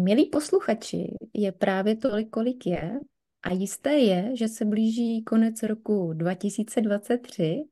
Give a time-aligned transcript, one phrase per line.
[0.00, 3.00] Milí posluchači, je právě tolik, kolik je
[3.42, 7.64] a jisté je, že se blíží konec roku 2023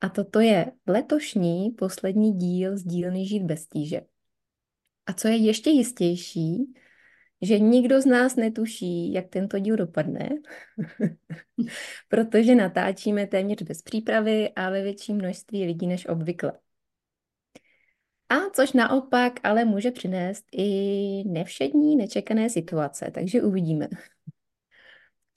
[0.00, 4.00] a toto je letošní poslední díl z dílny Žít bez tíže.
[5.06, 6.74] A co je ještě jistější,
[7.42, 10.28] že nikdo z nás netuší, jak tento díl dopadne,
[12.08, 16.52] protože natáčíme téměř bez přípravy a ve větší množství lidí než obvykle.
[18.28, 20.68] A což naopak ale může přinést i
[21.26, 23.88] nevšední, nečekané situace, takže uvidíme.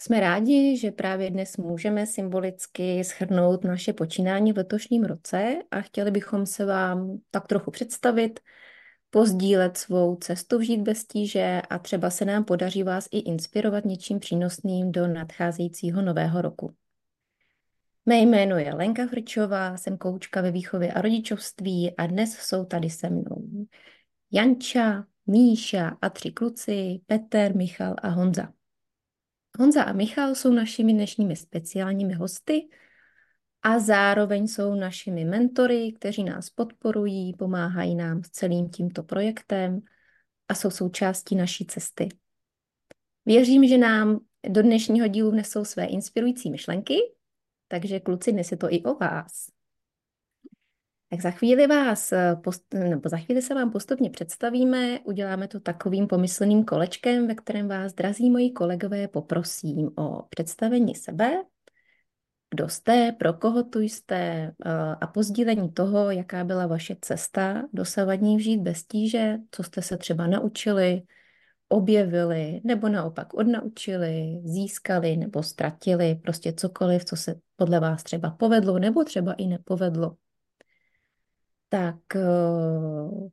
[0.02, 6.12] Jsme rádi, že právě dnes můžeme symbolicky schrnout naše počínání v letošním roce a chtěli
[6.12, 8.40] bychom se vám tak trochu představit,
[9.10, 13.86] pozdílet svou cestu v žít bez tíže a třeba se nám podaří vás i inspirovat
[13.86, 16.76] něčím přínosným do nadcházejícího nového roku.
[18.06, 22.90] Mé jméno je Lenka Frčová, jsem koučka ve výchově a rodičovství a dnes jsou tady
[22.90, 23.68] se mnou
[24.32, 28.54] Janča, Míša a tři kluci, Petr, Michal a Honza.
[29.60, 32.70] Honza a Michal jsou našimi dnešními speciálními hosty
[33.62, 39.82] a zároveň jsou našimi mentory, kteří nás podporují, pomáhají nám s celým tímto projektem
[40.48, 42.10] a jsou součástí naší cesty.
[43.26, 46.98] Věřím, že nám do dnešního dílu vnesou své inspirující myšlenky
[47.72, 49.48] takže kluci, dnes je to i o vás.
[51.10, 55.60] Tak za chvíli vás, eh, post, nebo za chvíli se vám postupně představíme, uděláme to
[55.60, 61.44] takovým pomyslným kolečkem, ve kterém vás, drazí moji kolegové, poprosím o představení sebe,
[62.50, 68.38] kdo jste, pro koho tu jste eh, a pozdílení toho, jaká byla vaše cesta dosavadní
[68.38, 71.02] vžít bez tíže, co jste se třeba naučili,
[71.72, 78.80] objevili, nebo naopak odnaučili, získali nebo ztratili, prostě cokoliv, co se podle vás třeba povedlo
[78.80, 80.18] nebo třeba i nepovedlo.
[81.70, 82.22] Tak eh,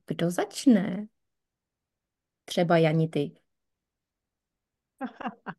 [0.07, 1.07] kdo začne?
[2.45, 3.33] Třeba Jani, ty.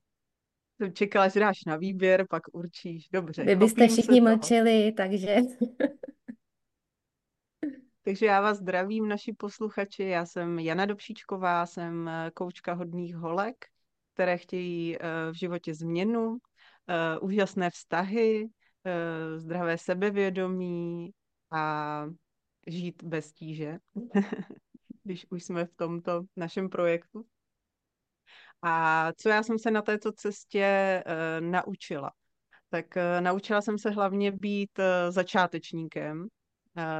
[0.77, 3.09] Jsem čekala, že dáš na výběr, pak určíš.
[3.09, 3.43] Dobře.
[3.43, 5.35] Vy byste všichni mlčeli, takže...
[8.03, 10.03] Takže já vás zdravím, naši posluchači.
[10.03, 13.65] Já jsem Jana Dobšíčková, jsem eh, koučka hodných holek,
[14.13, 14.99] které chtějí eh,
[15.31, 16.37] v životě změnu,
[17.21, 18.49] úžasné vztahy,
[19.37, 21.11] zdravé sebevědomí
[21.51, 22.05] a
[22.67, 23.77] žít bez tíže,
[25.03, 27.25] když už jsme v tomto našem projektu.
[28.61, 31.03] A co já jsem se na této cestě
[31.39, 32.11] naučila?
[32.69, 32.85] Tak
[33.19, 34.79] naučila jsem se hlavně být
[35.09, 36.27] začátečníkem,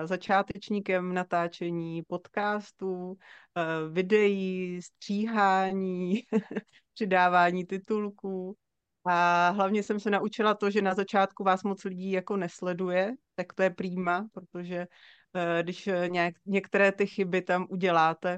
[0.06, 3.18] začátečníkem natáčení podcastů,
[3.58, 6.14] eh, videí, stříhání,
[6.94, 8.56] přidávání titulků.
[9.06, 13.54] A hlavně jsem se naučila to, že na začátku vás moc lidí jako nesleduje, tak
[13.54, 14.88] to je prýma, protože
[15.36, 18.38] eh, když nějak, některé ty chyby tam uděláte,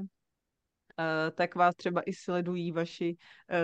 [1.00, 3.18] eh, tak vás třeba i sledují vaši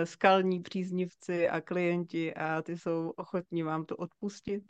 [0.04, 4.62] skalní příznivci a klienti a ty jsou ochotní vám to odpustit.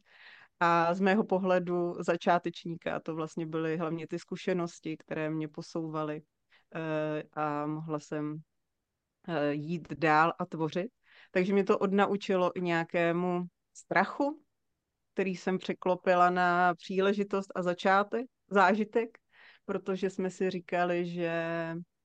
[0.60, 6.22] A z mého pohledu začátečníka to vlastně byly hlavně ty zkušenosti, které mě posouvaly
[6.74, 8.38] eh, a mohla jsem
[9.28, 10.97] eh, jít dál a tvořit.
[11.30, 13.44] Takže mě to odnaučilo i nějakému
[13.74, 14.42] strachu,
[15.12, 19.18] který jsem překlopila na příležitost a začátek, zážitek,
[19.64, 21.32] protože jsme si říkali, že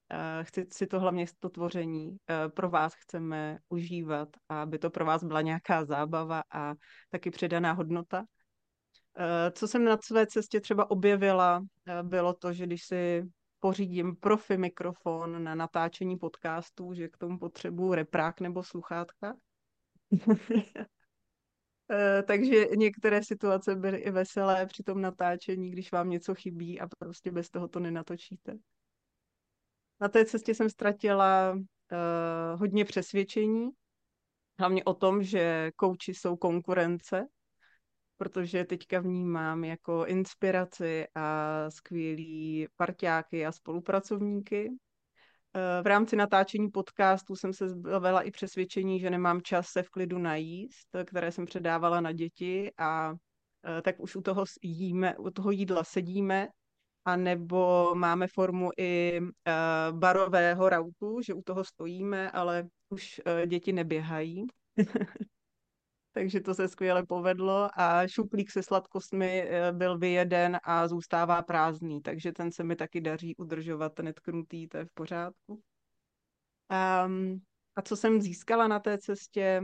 [0.10, 2.18] eh, chci si to hlavně to tvoření
[2.54, 6.74] pro vás chceme užívat, aby to pro vás byla nějaká zábava a
[7.10, 8.26] taky předaná hodnota.
[9.18, 13.24] Eh, co jsem na své cestě třeba objevila, eh, bylo to, že když si
[13.64, 19.38] pořídím profi mikrofon na natáčení podcastů, že k tomu potřebuju reprák nebo sluchátka.
[21.92, 26.88] Eh, takže některé situace byly i veselé při tom natáčení, když vám něco chybí a
[27.00, 28.58] prostě bez toho to nenatočíte.
[30.02, 33.70] Na té cestě jsem ztratila uh, hodně přesvědčení,
[34.60, 37.28] hlavně o tom, že kouči jsou konkurence,
[38.18, 44.72] protože teďka vnímám jako inspiraci a skvělý parťáky a spolupracovníky.
[45.56, 49.90] Eh, v rámci natáčení podcastu jsem se zbavila i přesvědčení, že nemám čas se v
[49.90, 53.14] klidu najíst, které jsem předávala na děti a
[53.78, 56.48] eh, tak už u toho jíme, u toho jídla sedíme,
[57.06, 59.52] a nebo máme formu i eh,
[59.92, 64.46] barového rautu, že u toho stojíme, ale už děti neběhají.
[66.14, 72.02] takže to se skvěle povedlo a šuplík se sladkostmi eh, byl vyjeden a zůstává prázdný,
[72.02, 75.62] takže ten se mi taky daří udržovat netknutý, to je v pořádku.
[77.06, 77.42] Um,
[77.76, 79.62] a co jsem získala na té cestě?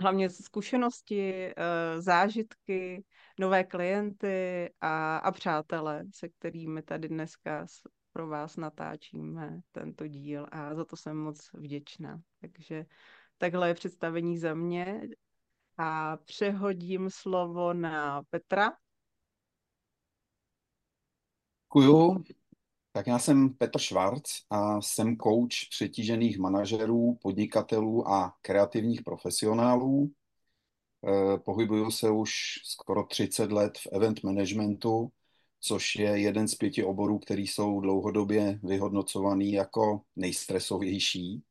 [0.00, 1.54] Hlavně zkušenosti, eh,
[2.00, 3.04] zážitky,
[3.40, 7.66] nové klienty a, a přátelé, se kterými tady dneska
[8.12, 12.20] pro vás natáčíme tento díl a za to jsem moc vděčná.
[12.40, 12.84] Takže
[13.38, 15.00] takhle je představení za mě
[15.82, 18.72] a přehodím slovo na Petra.
[21.64, 22.24] Děkuju.
[22.92, 30.12] Tak já jsem Petr Švarc a jsem coach přetížených manažerů, podnikatelů a kreativních profesionálů.
[31.06, 32.32] Eh, pohybuju se už
[32.64, 35.12] skoro 30 let v event managementu,
[35.60, 41.42] což je jeden z pěti oborů, který jsou dlouhodobě vyhodnocovaný jako nejstresovější.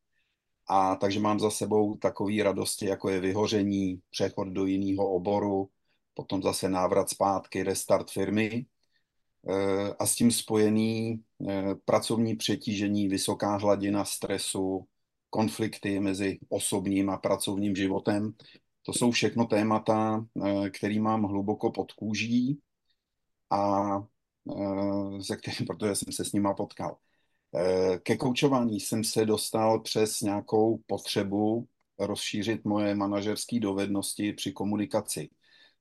[0.74, 5.70] A takže mám za sebou takové radosti, jako je vyhoření, přechod do jiného oboru,
[6.14, 8.66] potom zase návrat zpátky, restart firmy
[9.50, 14.88] eh, a s tím spojený eh, pracovní přetížení, vysoká hladina stresu,
[15.30, 18.34] konflikty mezi osobním a pracovním životem.
[18.86, 22.60] To jsou všechno témata, eh, který mám hluboko pod kůží
[23.50, 23.84] a
[25.22, 26.98] se kterým, protože jsem se s nima potkal.
[27.56, 31.68] Eh, ke koučování jsem se dostal přes nějakou potřebu
[32.00, 35.30] rozšířit moje manažerské dovednosti při komunikaci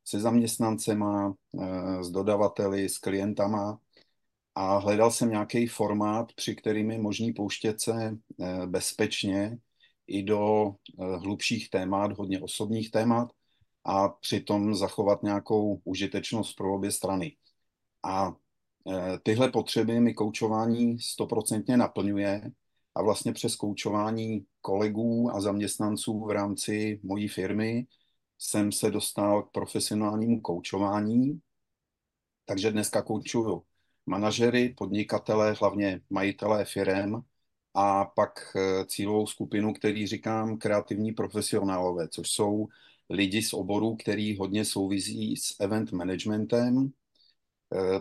[0.05, 3.81] se zaměstnancema, eh, s dodavateli, s klientama
[4.55, 9.59] a hledal jsem nějaký formát, při kterým je možný pouštět se eh, bezpečně
[10.07, 13.33] i do hlubších témat, hodně osobních témat
[13.85, 17.37] a přitom zachovat nějakou užitečnost pro obě strany.
[18.03, 18.50] A Eh,
[19.23, 22.51] tyhle potřeby mi koučování stoprocentně naplňuje
[22.95, 27.87] a vlastně přes koučování kolegů a zaměstnanců v rámci mojí firmy
[28.39, 31.41] jsem se dostal k profesionálnímu koučování.
[32.45, 33.63] Takže dneska koučuju
[34.07, 37.23] manažery, podnikatele, hlavně majitelé firem
[37.75, 42.69] a pak eh, cílovou skupinu, který říkám kreativní profesionálové, což jsou
[43.11, 47.00] lidi z oborů, který hodně souvisí s event managementem, Eh,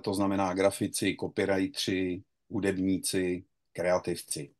[0.04, 3.44] to znamená grafici, copywriteri, hudebníci,
[3.74, 4.54] kreativci.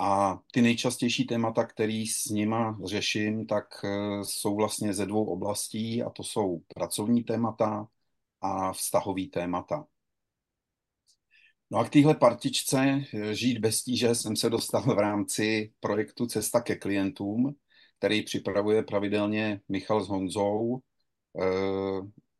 [0.00, 6.02] A ty nejčastější témata, který s nima řeším, tak eh, jsou vlastně ze dvou oblastí
[6.02, 7.88] a to jsou pracovní témata
[8.40, 9.86] a vztahový témata.
[11.70, 16.26] No a k téhle partičce eh, Žít bez tíže jsem se dostal v rámci projektu
[16.26, 17.54] Cesta ke klientům,
[17.98, 20.80] který připravuje pravidelně Michal s Honzou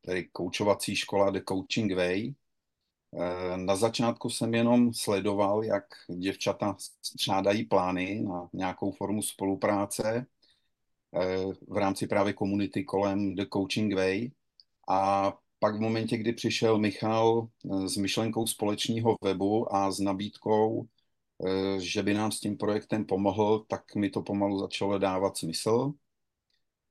[0.06, 2.35] tedy koučovací škola The Coaching Way.
[3.14, 5.85] Eh, na začátku jsem jenom sledoval, jak
[6.19, 10.26] děvčata střádají plány na nějakou formu spolupráce
[11.14, 14.31] eh, v rámci právě komunity kolem The Coaching Way.
[14.88, 20.87] A pak v momentě, kdy přišel Michal eh, s myšlenkou společného webu a s nabídkou,
[21.79, 25.93] že by nám s tím projektem pomohl, tak mi to pomalu začalo dávat smysl.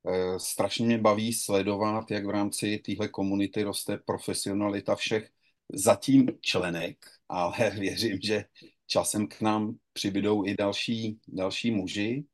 [0.08, 5.30] Eh, strašně mě baví sledovat, jak v rámci téhle komunity roste profesionalita všech
[5.72, 6.98] zatím členek,
[7.28, 8.44] ale věřím, že
[8.86, 12.24] časem k nám přibydou i další, další muži.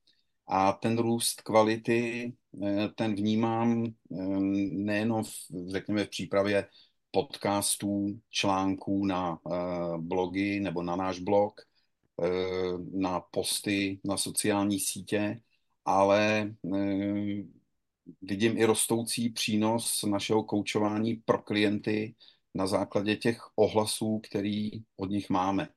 [0.46, 2.32] A ten růst kvality,
[2.62, 4.16] eh, ten vnímám eh,
[4.72, 5.30] nejenom, v,
[5.68, 6.66] řekněme, v přípravě
[7.10, 9.38] podcastů, článků na
[9.96, 11.60] blogy nebo na náš blog,
[12.92, 15.40] na posty na sociální sítě,
[15.84, 16.54] ale
[18.22, 22.14] vidím i rostoucí přínos našeho koučování pro klienty
[22.54, 25.68] na základě těch ohlasů, který od nich máme.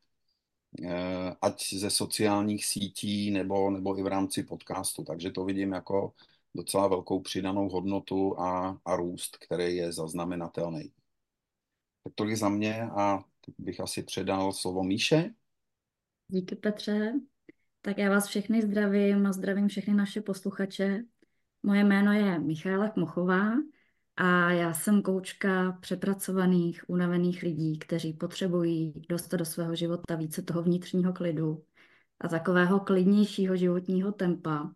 [0.83, 5.03] Eh, ať ze sociálních sítí nebo, nebo i v rámci podcastu.
[5.03, 6.13] Takže to vidím jako
[6.55, 10.91] docela velkou přidanou hodnotu a, a růst, který je zaznamenatelný.
[12.03, 15.33] Tak tolik za mě a teď bych asi předal slovo Míše.
[16.27, 17.13] Díky Petře.
[17.81, 21.03] Tak já vás všechny zdravím a zdravím všechny naše posluchače.
[21.65, 23.51] Moje jméno je Michála Kmochová
[24.15, 30.63] a já jsem koučka přepracovaných, unavených lidí, kteří potřebují dostat do svého života více toho
[30.63, 31.63] vnitřního klidu
[32.19, 34.71] a takového klidnějšího životního tempa.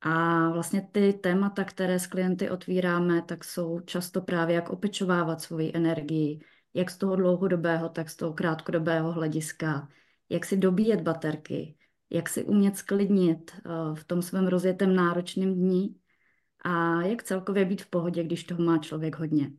[0.00, 5.72] A vlastně ty témata, které s klienty otvíráme, tak jsou často právě jak opečovávat svoji
[5.74, 6.40] energii,
[6.74, 9.88] jak z toho dlouhodobého, tak z toho krátkodobého hlediska,
[10.28, 11.76] jak si dobíjet baterky,
[12.10, 13.60] jak si umět sklidnit eh,
[13.94, 15.96] v tom svém rozjetém náročném dní
[16.60, 19.50] a jak celkově být v pohodě, když toho má člověk hodně.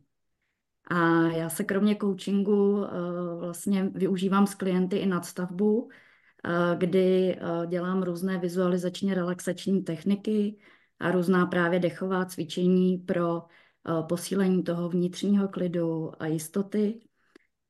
[0.90, 2.90] A já se kromě coachingu eh,
[3.40, 5.88] vlastně využívám s klienty i nadstavbu,
[6.44, 10.58] eh, kdy eh, dělám různé vizualizační relaxační techniky
[10.98, 13.42] a různá právě dechová cvičení pro
[14.08, 17.00] posílení toho vnitřního klidu a jistoty.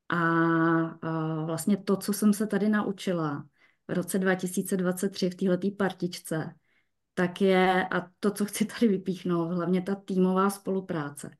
[0.09, 3.45] A vlastně to, co jsem se tady naučila
[3.87, 6.55] v roce 2023 v této partičce,
[7.13, 11.37] tak je, a to, co chci tady vypíchnout, hlavně ta týmová spolupráce.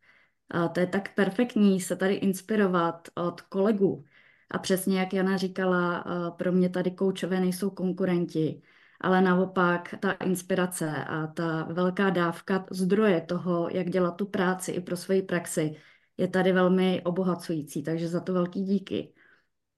[0.52, 4.06] A to je tak perfektní se tady inspirovat od kolegů,
[4.52, 6.04] A přesně jak Jana říkala,
[6.38, 8.62] pro mě tady koučové nejsou konkurenti,
[9.02, 14.82] ale naopak ta inspirace a ta velká dávka zdroje toho, jak dělat tu práci i
[14.82, 15.76] pro svoji praxi,
[16.18, 19.14] je tady velmi obohacující, takže za to velký díky.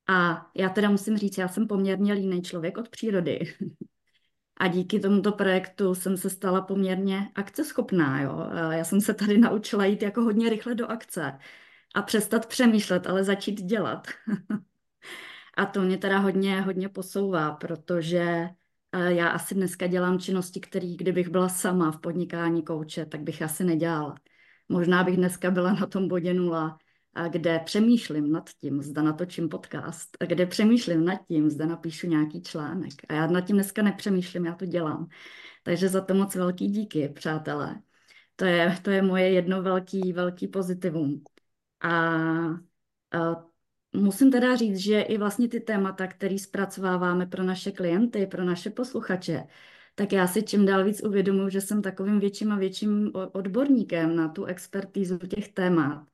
[0.10, 3.40] A já teda musím říct, já jsem poměrně líný člověk od přírody.
[4.64, 8.22] A díky tomuto projektu jsem se stala poměrně akceschopná.
[8.22, 8.50] Jo?
[8.72, 11.40] Já jsem se tady naučila jít jako hodně rychle do akce
[11.96, 14.08] a přestat přemýšlet, ale začít dělat.
[15.58, 18.50] a to mě teda hodně, hodně posouvá, protože
[18.92, 23.42] eh, já asi dneska dělám činnosti, které, kdybych byla sama v podnikání kouče, tak bych
[23.42, 24.16] asi nedělala.
[24.70, 26.78] Možná bych dneska byla na tom bodě nula,
[27.30, 32.94] kde přemýšlím nad tím, zda natočím podcast, kde přemýšlím nad tím, zda napíšu nějaký článek.
[33.10, 35.08] A já nad tím dneska nepřemýšlím, já to dělám.
[35.64, 37.82] Takže za to moc velký díky, přátelé.
[38.36, 41.24] To je, to je moje jedno velký, velký pozitivum.
[41.82, 41.90] A,
[43.12, 43.46] a
[43.94, 48.70] musím teda říct, že i vlastně ty témata, které zpracováváme pro naše klienty, pro naše
[48.70, 49.44] posluchače,
[49.96, 54.28] tak já si čím dál víc uvědomuji, že jsem takovým větším a větším odborníkem na
[54.28, 56.13] tu expertízu těch témat.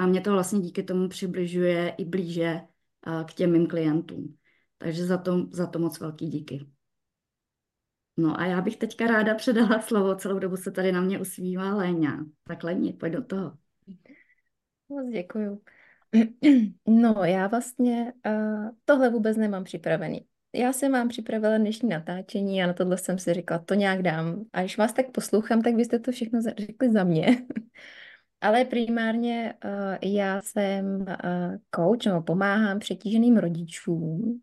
[0.00, 2.60] A mě to vlastně díky tomu přibližuje i blíže
[3.26, 4.36] k těm mým klientům.
[4.78, 6.66] Takže za to, za to moc velký díky.
[8.16, 11.74] No a já bych teďka ráda předala slovo, celou dobu se tady na mě usmívá
[11.74, 12.26] Léňa.
[12.44, 13.56] Tak Léni, pojď do toho.
[14.88, 15.62] Moc děkuju.
[16.86, 20.26] No, já vlastně uh, tohle vůbec nemám připravený.
[20.54, 24.44] Já jsem vám připravila dnešní natáčení a na tohle jsem si říkala, to nějak dám.
[24.52, 27.26] A když vás tak poslouchám, tak byste to všechno řekli za mě.
[28.40, 31.06] Ale primárně uh, já jsem uh,
[31.74, 34.40] coach, nebo pomáhám přetíženým rodičům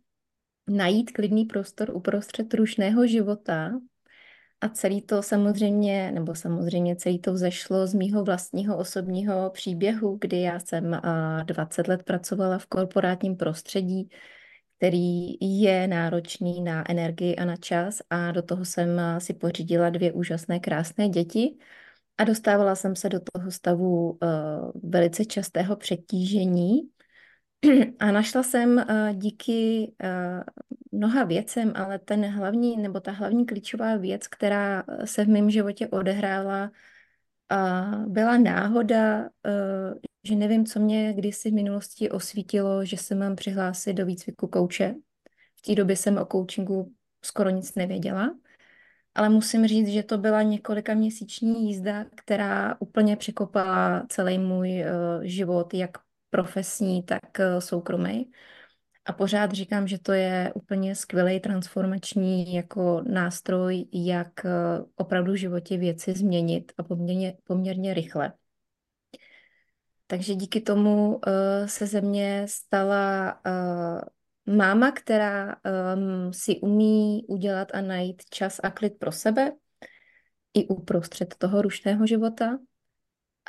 [0.70, 3.72] najít klidný prostor uprostřed rušného života.
[4.62, 10.42] A celý to samozřejmě, nebo samozřejmě celý to vzešlo z mýho vlastního osobního příběhu, kdy
[10.42, 14.10] já jsem uh, 20 let pracovala v korporátním prostředí,
[14.78, 18.02] který je náročný na energii a na čas.
[18.10, 21.58] A do toho jsem si pořídila dvě úžasné, krásné děti
[22.18, 24.18] a dostávala jsem se do toho stavu uh,
[24.84, 26.82] velice častého přetížení
[28.00, 30.44] a našla jsem uh, díky uh,
[30.92, 35.88] mnoha věcem, ale ten hlavní, nebo ta hlavní klíčová věc, která se v mém životě
[35.88, 36.72] odehrála,
[37.52, 39.30] uh, byla náhoda, uh,
[40.24, 44.96] že nevím, co mě kdysi v minulosti osvítilo, že se mám přihlásit do výcviku kouče.
[45.56, 48.36] V té době jsem o coachingu skoro nic nevěděla
[49.18, 55.24] ale musím říct, že to byla několika měsíční jízda, která úplně překopala celý můj uh,
[55.24, 55.98] život, jak
[56.30, 58.32] profesní, tak uh, soukromý.
[59.06, 65.36] A pořád říkám, že to je úplně skvělý transformační jako nástroj, jak uh, opravdu v
[65.36, 68.34] životě věci změnit a poměrně, poměrně rychle.
[70.08, 71.22] Takže díky tomu uh,
[71.66, 74.02] se ze mě stala uh,
[74.48, 79.52] máma, která um, si umí udělat a najít čas a klid pro sebe
[80.54, 82.60] i uprostřed toho rušného života.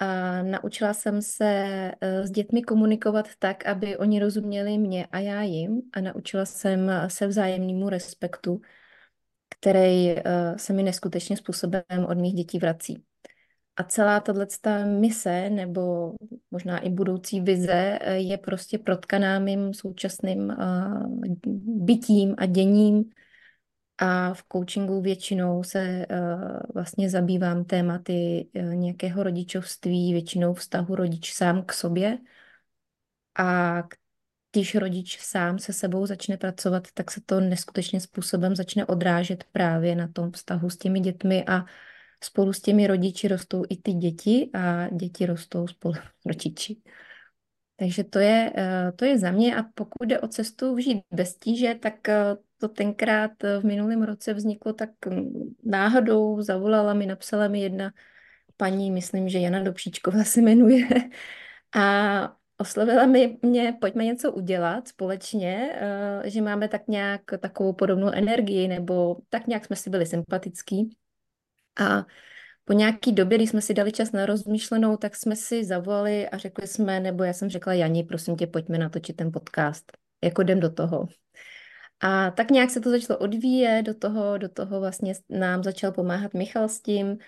[0.01, 5.43] A naučila jsem se uh, s dětmi komunikovat tak, aby oni rozuměli mě a já
[5.43, 5.83] jim.
[5.93, 8.61] A naučila jsem se vzájemnému respektu,
[9.59, 10.21] který uh,
[10.57, 13.05] se mi neskutečně způsobem od mých dětí vrací.
[13.79, 14.41] A celá tato
[14.87, 16.15] mise, nebo
[16.51, 21.13] možná i budoucí vize, eh, je prostě protkaná mým současným uh,
[21.87, 23.11] bytím a děním.
[23.99, 31.63] A v coachingu většinou se uh, vlastně zabývám tématy nějakého rodičovství, většinou vztahu rodič sám
[31.65, 32.19] k sobě.
[33.39, 33.83] A
[34.53, 39.97] když rodič sám se sebou začne pracovat, tak se to neskutečným způsobem začne odrážet právě
[39.97, 41.65] na tom vztahu s těmi dětmi a
[42.25, 46.77] spolu s těmi rodiči rostou i ty děti a děti rostou spolu s rodiči.
[47.77, 51.37] Takže to je, eh, to je za mě a pokud jde o cestu vžít bez
[51.37, 57.49] tíže, tak eh, to tenkrát v minulém roce vzniklo tak mm, náhodou, zavolala mi, napsala
[57.49, 57.91] mi jedna
[58.57, 60.87] paní, myslím, že Jana Dobšíčková se jmenuje,
[61.77, 68.11] a oslovila mi mě, pojďme něco udělat společně, eh, že máme tak nějak takovou podobnou
[68.11, 70.97] energii, nebo tak nějak jsme si byli sympatický.
[71.79, 72.07] A
[72.65, 76.39] po nějaký době, když jsme si dali čas na rozmýšlenou, tak jsme si zavolali a
[76.39, 79.93] řekli jsme, nebo já jsem řekla Jani, prosím tě, pojďme natočit ten podcast.
[80.25, 81.09] Jako jdem do toho.
[82.01, 86.35] A tak nějak se to začalo odvíjet, do toho, do toho vlastně nám začal pomáhat
[86.35, 87.19] Michal s tím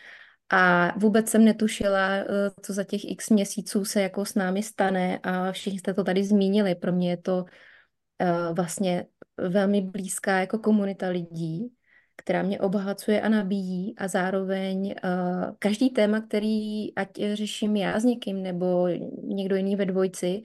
[0.50, 2.24] a vůbec jsem netušila, eh,
[2.62, 6.24] co za těch x měsíců se jako s námi stane a všichni jste to tady
[6.24, 6.74] zmínili.
[6.74, 11.72] Pro mě je to uh, vlastně velmi blízká jako komunita lidí,
[12.20, 18.04] která mě obohacuje a nabíjí a zároveň uh, každý téma, který ať řeším já s
[18.04, 18.88] někým nebo
[19.22, 20.42] někdo jiný ve dvojci,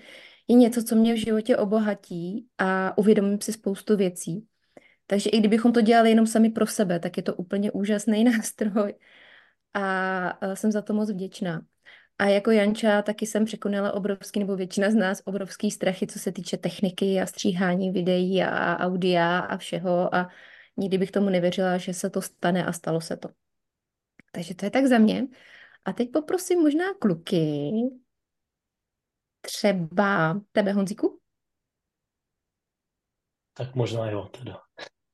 [0.48, 4.48] je něco, co mě v životě obohatí a uvědomím si spoustu věcí.
[5.08, 8.94] Takže i kdybychom to dělali jenom sami pro sebe, tak je to úplně úžasný nástroj
[9.74, 11.62] a jsem za to moc vděčná.
[12.20, 16.32] A jako Janča taky jsem překonala obrovský, nebo většina z nás, obrovský strachy, co se
[16.32, 20.29] týče techniky a stříhání videí a audia a všeho a
[20.77, 23.29] nikdy bych tomu nevěřila, že se to stane a stalo se to.
[24.32, 25.27] Takže to je tak za mě.
[25.86, 27.72] A teď poprosím možná kluky,
[29.41, 31.20] třeba tebe, Honzíku?
[33.53, 34.60] Tak možná jo, teda.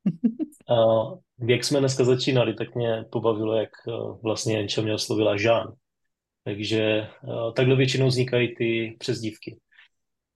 [0.70, 5.74] Uh, jak jsme dneska začínali, tak mě pobavilo, jak uh, vlastně Jenča mě oslovila Žán.
[6.44, 9.60] Takže uh, takhle většinou vznikají ty přezdívky.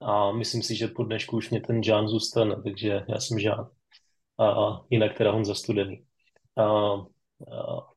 [0.00, 3.70] A myslím si, že po dnešku už mě ten Žán zůstane, takže já jsem Žán.
[4.38, 6.04] A, a jinak teda Honza Studený.
[6.56, 7.06] A, a,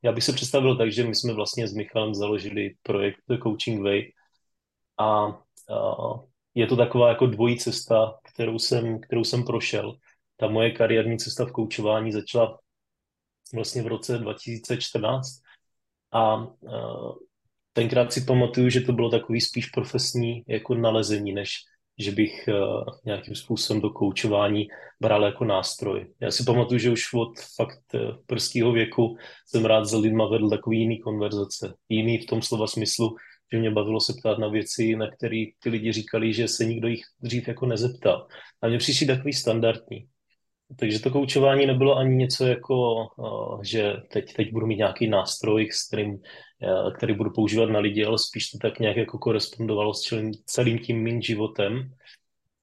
[0.03, 4.11] já bych se představil tak, že my jsme vlastně s Michalem založili projekt Coaching Way
[4.97, 5.33] a, a
[6.55, 9.97] je to taková jako dvojí cesta, kterou jsem, kterou jsem prošel
[10.37, 12.59] ta moje kariérní cesta v koučování začala
[13.53, 15.41] vlastně v roce 2014
[16.13, 16.47] a
[17.73, 21.55] tenkrát si pamatuju, že to bylo takový spíš profesní jako nalezení, než
[21.99, 22.49] že bych
[23.05, 24.67] nějakým způsobem do koučování
[25.01, 26.13] bral jako nástroj.
[26.19, 27.81] Já si pamatuju, že už od fakt
[28.25, 31.73] prstního věku jsem rád s lidma vedl takový jiný konverzace.
[31.89, 33.15] Jiný v tom slova smyslu,
[33.53, 36.87] že mě bavilo se ptát na věci, na které ty lidi říkali, že se nikdo
[36.87, 38.27] jich dřív jako nezeptal.
[38.61, 40.07] A mě přišli takový standardní.
[40.75, 45.69] Takže to koučování nebylo ani něco jako, eh, že teď, teď budu mít nějaký nástroj,
[45.71, 46.19] s kterým,
[46.63, 50.31] eh, který budu používat na lidi, ale spíš to tak nějak jako korespondovalo s celým,
[50.45, 51.93] celým tím mým životem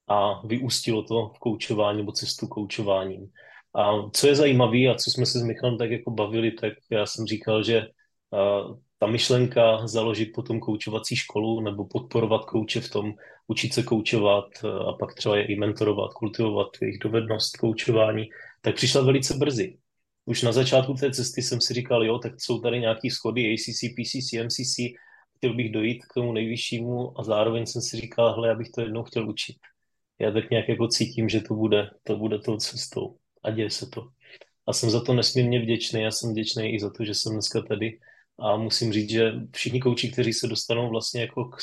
[0.07, 3.27] a vyústilo to v koučování nebo cestu koučováním.
[3.75, 7.05] A co je zajímavé a co jsme se s Michalem tak jako bavili, tak já
[7.05, 13.13] jsem říkal, že uh, ta myšlenka založit potom koučovací školu nebo podporovat kouče v tom,
[13.47, 18.29] učit se koučovat eh, a pak třeba je i mentorovat, kultivovat jejich dovednost koučování,
[18.61, 19.77] tak přišla velice brzy.
[20.25, 23.79] Už na začátku té cesty jsem si říkal, jo, tak jsou tady nějaké schody ACC,
[23.95, 24.75] PCC, MCC,
[25.37, 28.81] chtěl bych dojít k tomu nejvyššímu a zároveň jsem si říkal, hle, já bych to
[28.81, 29.57] jednou chtěl učit.
[30.19, 33.87] Já tak nějak jako cítím, že to bude, to bude tou cestou a děje se
[33.89, 34.07] to.
[34.67, 36.01] A jsem za to nesmírně vděčný.
[36.01, 37.99] Já jsem vděčný i za to, že jsem dneska tady
[38.39, 41.57] a musím říct, že všichni kouči, kteří se dostanou vlastně jako k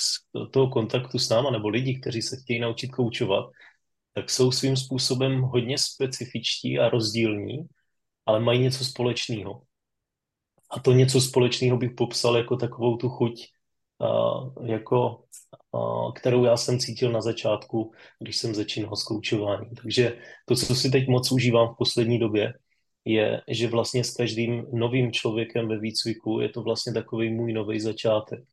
[0.50, 3.50] toho kontaktu s náma, nebo lidi, kteří se chtějí naučit koučovat,
[4.14, 7.58] tak jsou svým způsobem hodně specifičtí a rozdílní,
[8.26, 9.62] ale mají něco společného.
[10.70, 13.46] A to něco společného bych popsal jako takovou tu chuť,
[14.64, 15.24] jako,
[16.14, 19.74] kterou já jsem cítil na začátku, když jsem začínal s koučováním.
[19.74, 22.52] Takže to, co si teď moc užívám v poslední době,
[23.05, 27.81] je, že vlastně s každým novým člověkem ve výcviku je to vlastně takový můj nový
[27.81, 28.45] začátek.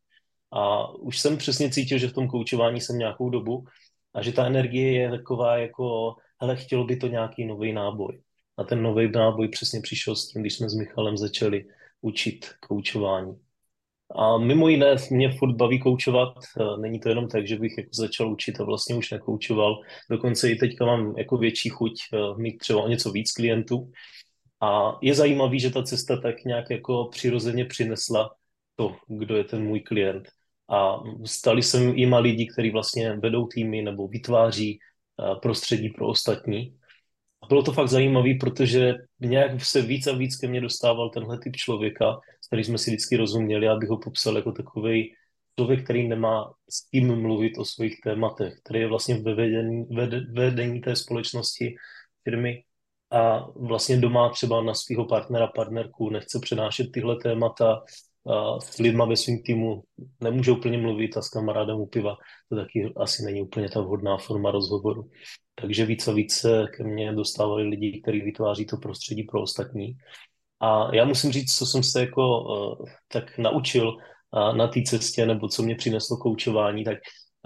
[0.52, 3.66] A už jsem přesně cítil, že v tom koučování jsem nějakou dobu
[4.14, 8.22] a že ta energie je taková jako, hele, chtělo by to nějaký nový náboj.
[8.58, 11.66] A ten nový náboj přesně přišel s tím, když jsme s Michalem začali
[12.02, 13.40] učit koučování.
[14.16, 16.34] A mimo jiné mě furt baví koučovat,
[16.80, 19.80] není to jenom tak, že bych jako začal učit a vlastně už nekoučoval.
[20.10, 23.92] Dokonce i teďka mám jako větší chuť eh, mít třeba o něco víc klientů,
[24.62, 28.36] a je zajímavý, že ta cesta tak nějak jako přirozeně přinesla
[28.76, 30.30] to, kdo je ten můj klient.
[30.70, 36.78] A stali se jima lidi, kteří vlastně vedou týmy nebo vytváří eh, prostředí pro ostatní.
[37.44, 41.40] A bylo to fakt zajímavé, protože nějak se víc a víc ke mně dostával tenhle
[41.40, 45.14] typ člověka, s kterým jsme si vždycky rozuměli, abych ho popsal jako takový
[45.60, 49.86] člověk, který nemá s kým mluvit o svých tématech, který je vlastně ve vedení,
[50.34, 51.76] vedení té společnosti
[52.24, 52.64] firmy
[53.12, 57.82] a vlastně doma třeba na svého partnera, partnerku nechce přenášet tyhle témata,
[58.28, 59.84] a s lidma ve svém týmu
[60.24, 62.16] nemůže úplně mluvit a s kamarádem u piva,
[62.50, 65.10] to taky asi není úplně ta vhodná forma rozhovoru.
[65.56, 69.98] Takže víc a více ke mně dostávali lidi, kteří vytváří to prostředí pro ostatní.
[70.60, 75.26] A já musím říct, co jsem se jako uh, tak naučil uh, na té cestě,
[75.26, 76.98] nebo co mě přineslo koučování, tak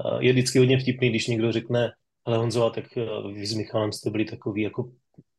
[0.06, 1.92] uh, je vždycky hodně vtipný, když někdo řekne,
[2.26, 2.86] ale Honzo, tak
[3.34, 4.92] vy s Michalem jste byli takový jako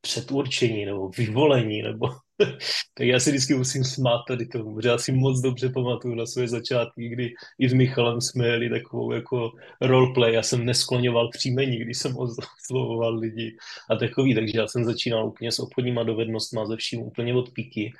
[0.06, 2.06] předurčení nebo vyvolení, nebo
[2.94, 6.26] tak já si vždycky musím smát tady tomu, protože já si moc dobře pamatuju na
[6.26, 11.76] své začátky, kdy i s Michalem jsme jeli takovou jako roleplay, já jsem neskloňoval příjmení,
[11.76, 13.56] když jsem oslovoval lidi
[13.90, 17.92] a takový, takže já jsem začínal úplně s obchodníma dovednostmi, ze vším úplně od píky.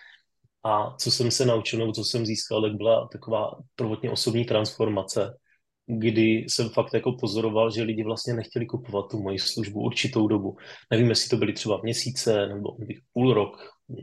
[0.64, 5.36] A co jsem se naučil, nebo co jsem získal, tak byla taková prvotně osobní transformace,
[5.86, 10.56] kdy jsem fakt jako pozoroval, že lidi vlastně nechtěli kupovat tu moji službu určitou dobu.
[10.90, 12.76] Nevím, jestli to byly třeba měsíce nebo
[13.12, 13.56] půl rok,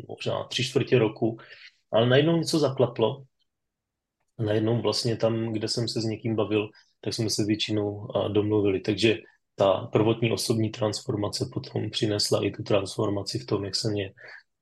[0.07, 1.37] možná tři čtvrtě roku,
[1.91, 3.23] ale najednou něco zaklaplo.
[4.39, 6.69] Najednou vlastně tam, kde jsem se s někým bavil,
[7.01, 8.79] tak jsme se většinou domluvili.
[8.79, 9.17] Takže
[9.55, 14.13] ta prvotní osobní transformace potom přinesla i tu transformaci v tom, jak se mě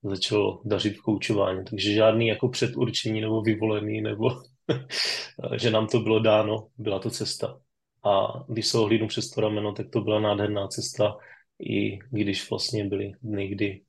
[0.04, 1.64] začalo dařit v koučování.
[1.70, 4.30] Takže žádný jako předurčení nebo vyvolený, nebo
[5.58, 7.62] že nám to bylo dáno, byla to cesta.
[8.04, 11.18] A když se ohlídnu přes to rameno, tak to byla nádherná cesta,
[11.60, 13.82] i když vlastně byly dny, kdy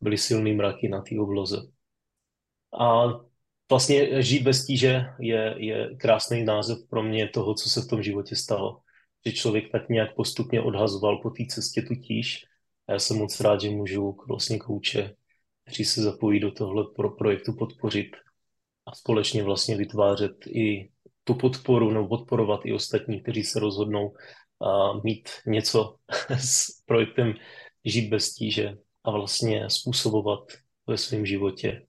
[0.00, 1.56] byly silný mraky na té obloze.
[2.80, 3.04] A
[3.70, 8.02] vlastně žít bez tíže je, je krásný název pro mě toho, co se v tom
[8.02, 8.80] životě stalo.
[9.26, 12.46] Že člověk tak nějak postupně odhazoval po té cestě tu tíž.
[12.88, 15.14] A já jsem moc rád, že můžu vlastně kouče,
[15.64, 18.16] kteří se zapojí do tohle pro projektu podpořit
[18.90, 20.90] a společně vlastně vytvářet i
[21.24, 24.14] tu podporu nebo podporovat i ostatní, kteří se rozhodnou
[24.60, 25.96] a mít něco
[26.38, 27.34] s projektem
[27.84, 30.40] Žít bez tíže a vlastně způsobovat
[30.86, 31.86] ve svém životě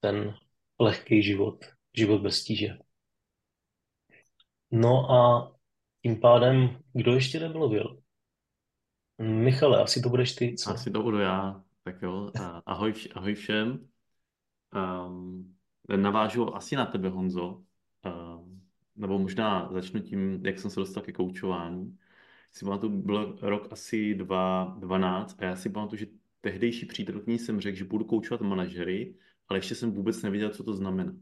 [0.00, 0.34] ten
[0.80, 1.64] lehký život,
[1.96, 2.78] život bez tíže.
[4.70, 5.52] No a
[6.02, 7.98] tím pádem, kdo ještě nemluvil?
[9.18, 10.70] Michale, asi to budeš ty, co?
[10.70, 11.62] Asi to budu já.
[11.84, 12.30] Tak jo,
[12.66, 13.88] ahoj, ahoj všem.
[14.74, 15.57] Um,
[15.96, 17.62] navážu asi na tebe, Honzo.
[18.04, 18.62] Um,
[18.96, 21.98] nebo možná začnu tím, jak jsem se dostal ke koučování.
[22.52, 26.06] Si pamatuju, byl rok asi 2012 a já si pamatuju, že
[26.40, 29.14] tehdejší přítelkyni jsem řekl, že budu koučovat manažery,
[29.48, 31.12] ale ještě jsem vůbec nevěděl, co to znamená.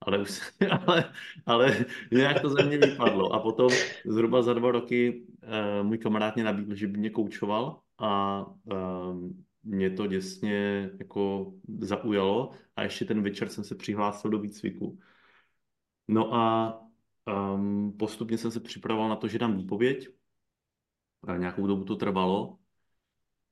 [0.00, 0.40] Ale, už,
[0.86, 1.12] ale,
[1.46, 3.32] ale nějak to ze mě vypadlo.
[3.32, 3.70] A potom
[4.06, 9.30] zhruba za dva roky uh, můj kamarád mě nabídl, že by mě koučoval a uh,
[9.64, 14.98] mě to děsně jako zaujalo a ještě ten večer jsem se přihlásil do výcviku.
[16.08, 16.80] No a
[17.54, 20.08] um, postupně jsem se připravoval na to, že dám výpověď.
[21.26, 22.58] A nějakou dobu to trvalo.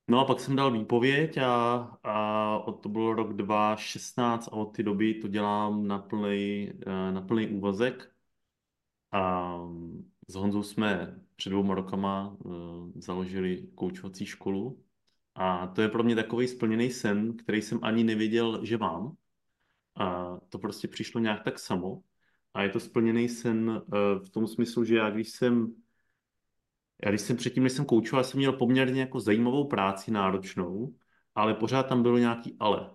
[0.08, 4.76] No a pak jsem dal výpověď a, a od to byl rok 2016 a od
[4.76, 8.12] té doby to dělám na plný, eh, na plný úvazek.
[9.12, 9.58] A
[10.28, 14.84] s Honzou jsme před dvouma rokama uh, založili koučovací školu
[15.34, 19.16] a to je pro mě takový splněný sen, který jsem ani nevěděl, že mám.
[19.96, 22.02] A to prostě přišlo nějak tak samo.
[22.54, 25.74] A je to splněný sen uh, v tom smyslu, že já když jsem
[27.04, 30.94] já když jsem předtím, než jsem koučoval, jsem měl poměrně jako zajímavou práci, náročnou,
[31.34, 32.90] ale pořád tam bylo nějaký ale.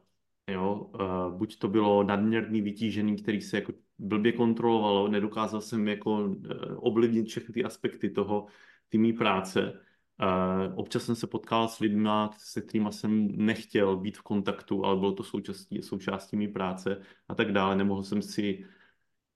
[0.47, 0.76] Jo?
[0.76, 6.36] Uh, buď to bylo nadměrný vytížený, který se jako blbě kontrolovalo, nedokázal jsem jako uh,
[6.76, 8.47] ovlivnit všechny ty aspekty toho,
[8.89, 9.82] ty mý práce.
[10.23, 14.97] Uh, občas jsem se potkal s lidmi, se kterými jsem nechtěl být v kontaktu, ale
[14.97, 17.75] bylo to součástí, součástí mý práce a tak dále.
[17.75, 18.65] Nemohl jsem si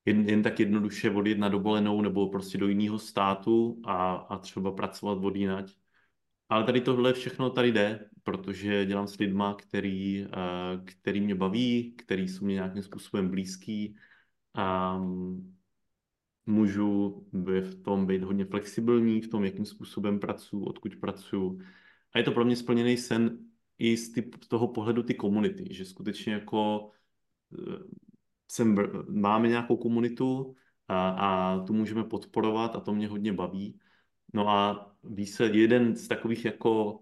[0.06, 4.72] jen, jen tak jednoduše odjet na dovolenou nebo prostě do jiného státu a, a třeba
[4.72, 5.72] pracovat od jinať.
[6.50, 11.94] Ale tady tohle všechno tady jde, protože dělám s lidma, který, uh, který mě baví,
[11.98, 13.96] který jsou mě nějakým způsobem blízký
[14.54, 14.98] a
[16.52, 17.24] můžu
[17.62, 21.60] v tom být hodně flexibilní, v tom, jakým způsobem pracuji, odkud pracuji.
[22.14, 23.38] A je to pro mě splněný sen
[23.78, 26.92] i z, ty, z toho pohledu ty komunity, že skutečně jako
[28.48, 28.76] jsem,
[29.10, 30.56] máme nějakou komunitu
[30.88, 33.80] a, a tu můžeme podporovat a to mě hodně baví.
[34.34, 37.00] No a výsled, jeden z takových jako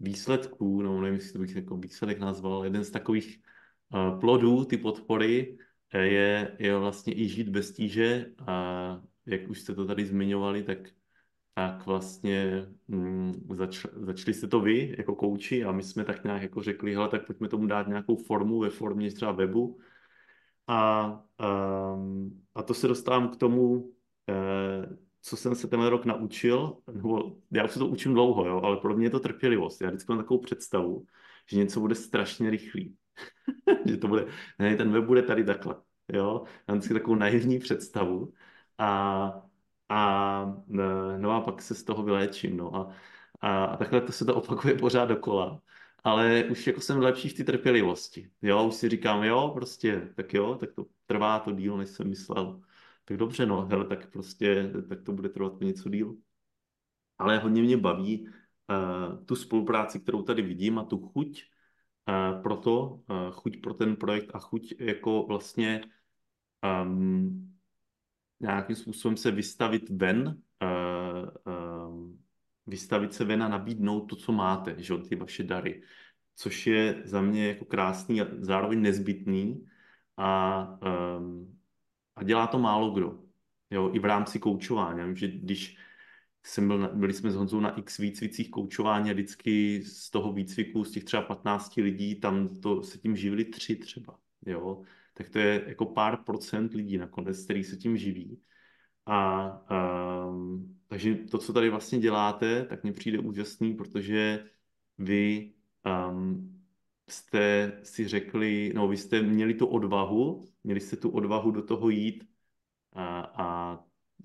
[0.00, 3.40] výsledků, no nevím, jestli to bych jako výsledek nazval, jeden z takových
[3.94, 9.60] uh, plodů ty podpory eh, je, je vlastně i žít bez tíže a jak už
[9.60, 10.78] jste to tady zmiňovali, tak,
[11.54, 16.42] tak vlastně mm, zač, začali jste to vy jako kouči a my jsme tak nějak
[16.42, 19.78] jako řekli, hele, tak pojďme tomu dát nějakou formu ve formě třeba webu,
[20.66, 21.12] a,
[21.94, 23.92] um, a to se dostávám k tomu,
[24.28, 28.60] eh, co jsem se tenhle rok naučil, nebo já už se to učím dlouho, jo,
[28.64, 29.80] ale pro mě je to trpělivost.
[29.80, 31.06] Já vždycky mám takovou představu,
[31.50, 32.96] že něco bude strašně rychlý.
[33.86, 34.26] že to bude,
[34.58, 35.76] ne, ten web bude tady takhle,
[36.08, 36.44] jo.
[36.68, 38.32] Mám vždycky takovou naivní představu
[38.78, 39.42] a,
[39.88, 40.44] a
[41.18, 42.76] no a pak se z toho vyléčím, no.
[42.76, 42.94] A,
[43.40, 45.62] a, a takhle to se to opakuje pořád dokola
[46.04, 48.30] ale už jako jsem lepší v té trpělivosti.
[48.42, 52.08] Jo, už si říkám, jo, prostě, tak jo, tak to trvá to díl, než jsem
[52.08, 52.62] myslel.
[53.04, 56.16] Tak dobře, no, hele, tak prostě, tak to bude trvat něco díl.
[57.18, 61.44] Ale hodně mě baví uh, tu spolupráci, kterou tady vidím a tu chuť
[62.08, 65.80] uh, pro to, uh, chuť pro ten projekt a chuť jako vlastně
[66.84, 67.54] um,
[68.40, 72.10] nějakým způsobem se vystavit ven, uh, uh,
[72.66, 75.82] vystavit se ven a nabídnout to, co máte, že ty vaše dary,
[76.34, 79.66] což je za mě jako krásný a zároveň nezbytný
[80.16, 80.62] a,
[81.18, 81.58] um,
[82.16, 83.18] a dělá to málo kdo.
[83.70, 85.16] Jo, i v rámci koučování.
[85.16, 85.78] Že když
[86.44, 90.84] jsem byl, byli jsme s Honzou na x výcvicích koučování a vždycky z toho výcviku,
[90.84, 94.18] z těch třeba 15 lidí, tam to, se tím živili tři třeba.
[94.46, 94.82] Jo?
[95.14, 98.40] Tak to je jako pár procent lidí nakonec, který se tím živí.
[99.06, 99.50] A
[100.28, 104.44] um, takže to, co tady vlastně děláte, tak mně přijde úžasný, protože
[104.98, 105.54] vy
[106.10, 106.64] um,
[107.08, 111.90] jste si řekli, no vy jste měli tu odvahu, měli jste tu odvahu do toho
[111.90, 112.28] jít
[112.92, 113.78] a, a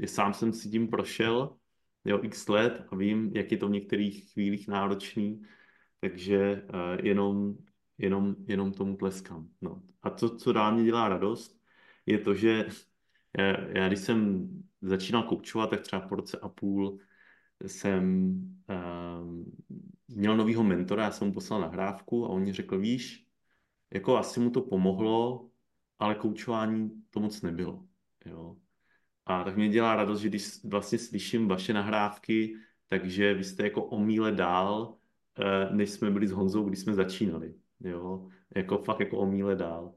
[0.05, 1.57] sám jsem si tím prošel,
[2.07, 5.41] jo, x let a vím, jak je to v některých chvílích náročný,
[5.99, 7.55] takže uh, jenom,
[7.97, 9.49] jenom, jenom tomu tleskám.
[9.61, 9.81] No.
[10.01, 11.59] A to, co dál mě dělá radost,
[12.05, 12.65] je to, že
[13.37, 14.49] já, já když jsem
[14.81, 16.99] začínal koučovat, tak třeba po roce a půl
[17.65, 18.33] jsem
[18.69, 19.45] uh,
[20.07, 23.27] měl novýho mentora, já jsem mu poslal nahrávku a on mi řekl, víš,
[23.93, 25.49] jako asi mu to pomohlo,
[25.99, 27.87] ale koučování to moc nebylo.
[28.25, 28.57] Jo.
[29.27, 32.55] A tak mě dělá radost, že když vlastně slyším vaše nahrávky,
[32.87, 34.97] takže vy jste jako o míle dál,
[35.39, 37.53] eh, než jsme byli s Honzou, když jsme začínali.
[37.79, 38.27] Jo?
[38.55, 39.93] Jako fakt jako o míle dál.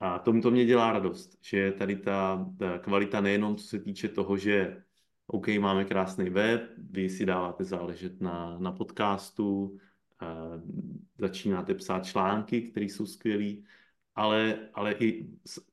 [0.00, 4.08] A tomu to mě dělá radost, že tady ta, ta kvalita nejenom co se týče
[4.08, 4.82] toho, že
[5.26, 9.78] OK, máme krásný web, vy si dáváte záležet na, na podcastu,
[10.22, 10.26] eh,
[11.18, 13.62] začínáte psát články, které jsou skvělé,
[14.18, 15.26] ale, ale i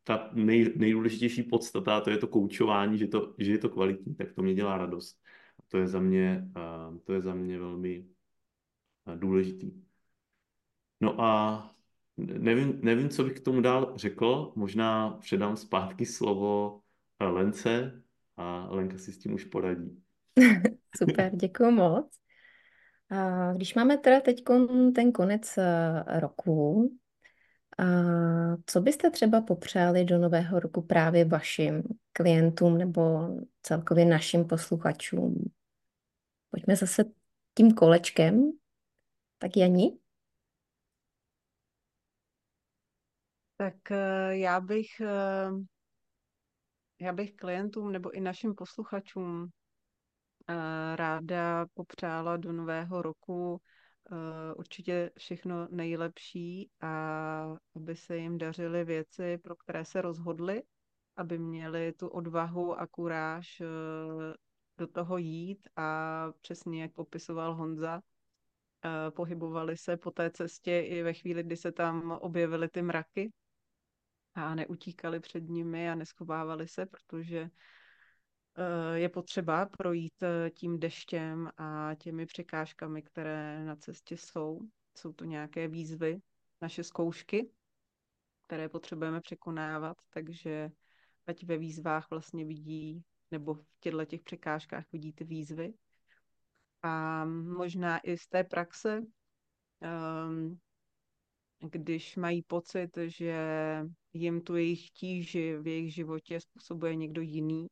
[0.04, 4.34] ta nej, nejdůležitější podstata, to je to koučování, že, to, že je to kvalitní, tak
[4.34, 5.18] to mě dělá radost.
[5.60, 6.48] A to je za mě,
[7.04, 8.06] to je za mě velmi
[9.16, 9.72] důležitý.
[11.02, 11.76] No a
[12.18, 14.52] nevím, nevím, co bych k tomu dál řekl.
[14.56, 16.82] Možná předám zpátky slovo
[17.20, 18.04] Lence
[18.38, 20.02] a Lenka si s tím už poradí.
[20.98, 22.12] Super, děkuji moc.
[23.10, 24.44] A když máme teda teď
[24.96, 25.60] ten konec
[26.20, 26.90] roku,
[27.78, 27.84] a
[28.66, 31.84] co byste třeba popřáli do nového roku právě vašim
[32.14, 33.30] klientům nebo
[33.62, 35.52] celkově našim posluchačům?
[36.52, 37.04] Pojďme zase
[37.54, 38.52] tím kolečkem.
[39.38, 39.98] Tak Jani?
[43.58, 45.50] Tak eh, já bych, eh,
[47.00, 49.50] já bych klientům nebo i našim posluchačům
[50.50, 53.62] eh, ráda popřála do nového roku
[54.56, 60.64] určitě všechno nejlepší a aby se jim dařily věci, pro které se rozhodli,
[61.16, 63.66] aby měli tu odvahu a kuráž eh,
[64.78, 68.02] do toho jít a přesně jak popisoval Honza,
[68.86, 73.34] eh, pohybovali se po té cestě i ve chvíli, kdy se tam objevily ty mraky
[74.34, 77.50] a neutíkali před nimi a neschovávali se, protože Eh,
[78.94, 84.60] je potřeba projít eh, tím deštěm a těmi překážkami, které na cestě jsou.
[84.98, 86.20] Jsou to nějaké výzvy,
[86.62, 87.50] naše zkoušky,
[88.48, 90.70] které potřebujeme překonávat, takže
[91.28, 95.74] ať ve výzvách vlastně vidí, nebo v těchto těch překážkách vidí ty výzvy.
[96.82, 99.02] A možná i z té praxe,
[99.82, 100.58] ehm,
[101.60, 103.38] když mají pocit, že
[104.14, 107.68] jim tu jejich tíži v jejich životě způsobuje někdo jiný,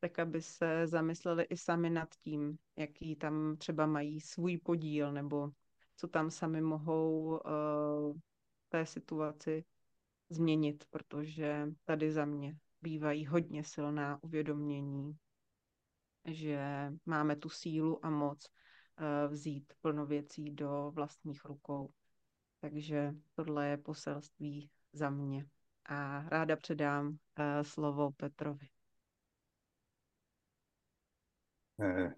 [0.00, 5.50] tak aby se zamysleli i sami nad tím, jaký tam třeba mají svůj podíl, nebo
[5.96, 8.18] co tam sami mohou uh,
[8.68, 9.64] té situaci
[10.30, 15.16] změnit, protože tady za mě bývají hodně silná uvědomění,
[16.24, 21.92] že máme tu sílu a moc uh, vzít plno věcí do vlastních rukou.
[22.60, 25.46] Takže tohle je poselství za mě.
[25.84, 27.16] A ráda předám uh,
[27.62, 28.68] slovo Petrovi.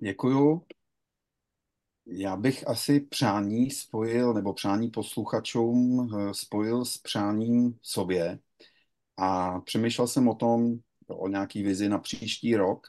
[0.00, 0.66] Děkuju.
[2.06, 8.38] Já bych asi přání spojil, nebo přání posluchačům eh, spojil s přáním sobě
[9.16, 12.86] a přemýšlel jsem o tom, o nějaký vizi na příští rok,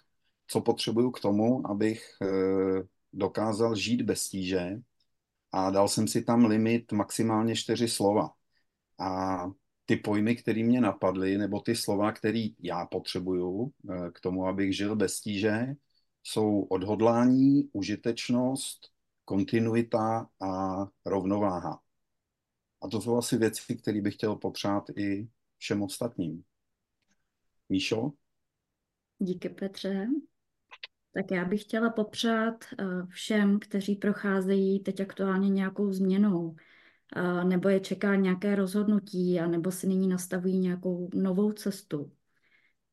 [0.47, 4.81] co potřebuju k tomu, abych eh, dokázal žít bez tíže
[5.51, 8.29] a dal jsem si tam limit maximálně čtyři slova.
[8.99, 9.45] A
[9.85, 13.71] ty pojmy, které mě napadly, nebo ty slova, které já potřebuju
[14.13, 15.75] k tomu, abych žil bez tíže,
[16.23, 18.79] jsou odhodlání, užitečnost,
[19.25, 21.81] kontinuita a rovnováha.
[22.81, 26.43] A to jsou asi věci, které bych chtěl popřát i všem ostatním.
[27.69, 28.11] Míšo?
[29.19, 30.07] Díky Petře.
[31.13, 36.55] Tak já bych chtěla popřát eh, všem, kteří procházejí teď aktuálně nějakou změnou,
[37.15, 42.11] eh, nebo je čeká nějaké rozhodnutí, a nebo si nyní nastavují nějakou novou cestu,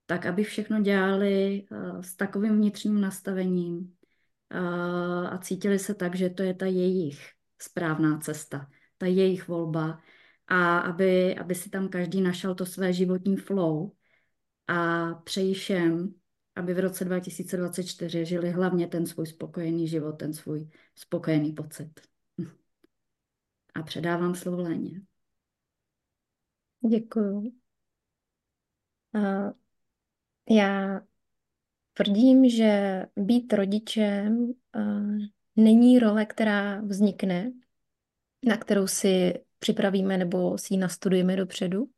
[0.09, 3.97] tak aby všechno dělali uh, s takovým vnitřním nastavením
[4.55, 10.01] uh, a cítili se tak, že to je ta jejich správná cesta, ta jejich volba
[10.47, 13.93] a aby, aby si tam každý našel to své životní flow
[14.67, 16.15] a přeji všem,
[16.57, 22.01] aby v roce 2024 žili hlavně ten svůj spokojený život, ten svůj spokojený pocit.
[23.75, 25.01] A předávám slovo Léně.
[26.91, 27.53] Děkuju.
[30.51, 31.01] Já
[31.99, 35.19] Tvrdím, že být rodičem uh,
[35.57, 37.53] není role, která vznikne,
[38.47, 41.91] na kterou si připravíme nebo si ji nastudujeme dopředu,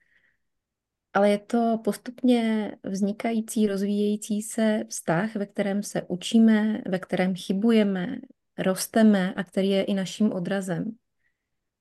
[1.12, 8.16] ale je to postupně vznikající, rozvíjející se vztah, ve kterém se učíme, ve kterém chybujeme,
[8.58, 10.96] rosteme a který je i naším odrazem,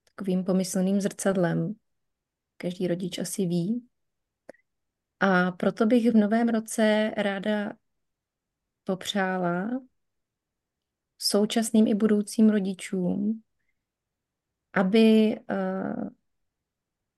[0.05, 1.75] takovým pomyslným zrcadlem.
[2.58, 3.88] Každý rodič asi ví.
[5.19, 7.73] A proto bych v novém roce ráda
[8.84, 9.82] popřála
[11.17, 13.41] současným i budoucím rodičům,
[14.73, 16.10] aby uh,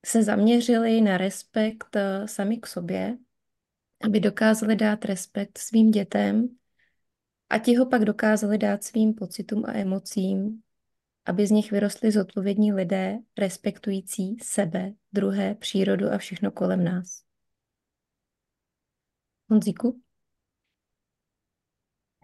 [0.06, 3.18] se zaměřili na respekt uh, sami k sobě,
[4.04, 6.58] aby dokázali dát respekt svým dětem
[7.50, 10.62] a ti ho pak dokázali dát svým pocitům a emocím,
[11.26, 17.31] aby z nich vyrostli zodpovědní lidé, respektující sebe, druhé, přírodu a všechno kolem nás.
[19.52, 20.02] Honzíku?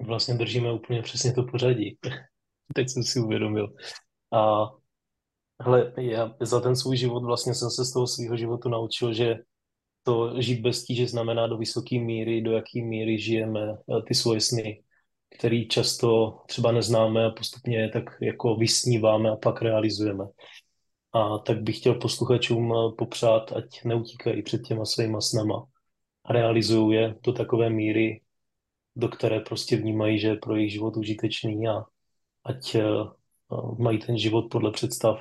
[0.06, 1.98] Vlastně držíme úplně přesně to pořadí.
[2.76, 3.74] Teď jsem si uvědomil.
[4.34, 4.66] A
[5.63, 9.36] hele, já za ten svůj život vlastně jsem se z toho svého životu naučil, že
[10.04, 14.42] to žít bez tíže znamená do vysoké míry, do jaké míry žijeme eh, ty svoje
[14.42, 14.84] sny,
[15.38, 20.26] který často třeba neznáme a postupně tak jako vysníváme a pak realizujeme.
[21.13, 25.68] A tak bych chtěl posluchačům eh, popřát, ať neutíkají před těma svýma snama
[26.30, 28.22] realizují je do takové míry,
[28.96, 31.84] do které prostě vnímají, že je pro jejich život užitečný a
[32.44, 35.20] ať uh, mají ten život podle představ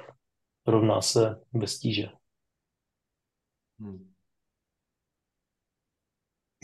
[0.67, 2.09] rovná se bez tíže.
[3.79, 4.13] Hmm.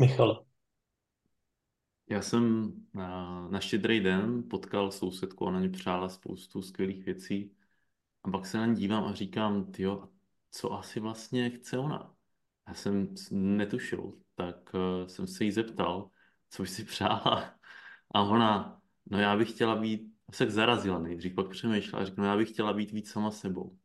[0.00, 0.44] Michale.
[2.11, 7.57] Já jsem na, na štědrý den potkal sousedku, ona mi přála spoustu skvělých věcí
[8.22, 10.09] a pak se na ní dívám a říkám, tyjo,
[10.50, 12.14] co asi vlastně chce ona?
[12.68, 14.12] Já jsem netušil,
[14.46, 16.11] tak uh, jsem se jí zeptal,
[16.50, 17.55] co by si přála.
[18.14, 22.31] A ona, no já bych chtěla být, se zarazila nejdřív, pak přemýšlela a řekla, no
[22.31, 23.78] já bych chtěla být víc sama sebou.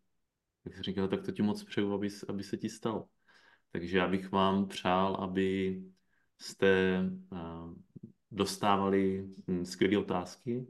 [0.63, 3.07] Tak jsem říkal, tak to ti moc přeju, aby, aby se ti stalo.
[3.71, 5.81] Takže já bych vám přál, aby
[6.37, 7.73] jste uh,
[8.31, 10.67] dostávali hm, skvělé otázky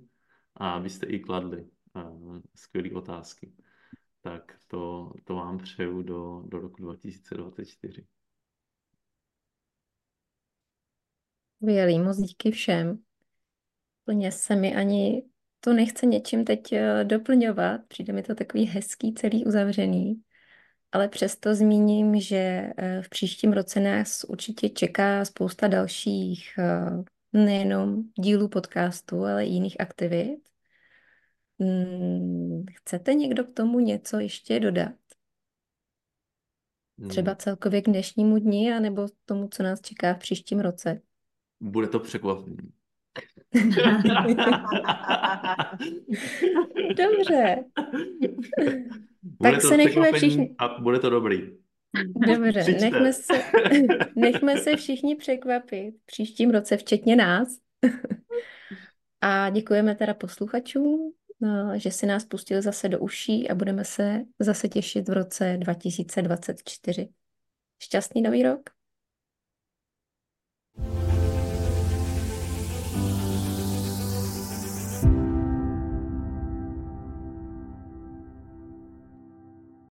[0.56, 3.54] a abyste i kladli uh, skvělé otázky.
[4.22, 8.06] Tak to, to vám přeju do, do roku 2024.
[11.62, 13.00] Skvělý, moc díky všem.
[14.06, 15.24] Plně se mi ani
[15.60, 20.22] to nechce něčím teď eh, doplňovat, přijde mi to takový hezký, celý uzavřený,
[20.92, 28.04] ale přesto zmíním, že eh, v příštím roce nás určitě čeká spousta dalších eh, nejenom
[28.20, 30.40] dílů podcastu, ale i jiných aktivit.
[31.60, 34.94] Hmm, chcete někdo k tomu něco ještě dodat?
[37.10, 37.38] Třeba hmm.
[37.38, 41.02] celkově k dnešnímu dni, anebo tomu, co nás čeká v příštím roce?
[41.60, 42.58] Bude to překvapení.
[46.96, 47.64] Dobře.
[49.22, 50.56] Bude tak se nechme všichni...
[50.58, 51.58] A bude to dobrý.
[52.28, 53.44] Dobře, nechme se,
[54.16, 57.48] nechme se všichni překvapit v příštím roce, včetně nás.
[59.22, 64.22] A děkujeme teda posluchačům, no, že si nás pustili zase do uší a budeme se
[64.40, 67.10] zase těšit v roce 2024.
[67.80, 68.70] Šťastný nový rok.